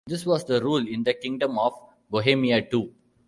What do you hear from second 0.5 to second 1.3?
rule in the